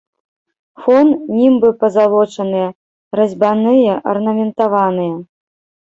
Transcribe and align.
Фон, 0.81 1.07
німбы 1.39 1.69
пазалочаныя, 1.83 2.69
разьбяныя, 3.17 3.93
арнаментаваныя. 4.11 5.15